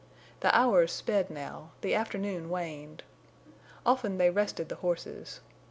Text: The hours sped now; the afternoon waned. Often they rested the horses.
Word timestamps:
The 0.39 0.49
hours 0.57 0.91
sped 0.91 1.29
now; 1.29 1.73
the 1.81 1.93
afternoon 1.93 2.49
waned. 2.49 3.03
Often 3.85 4.17
they 4.17 4.31
rested 4.31 4.67
the 4.67 4.77
horses. 4.77 5.41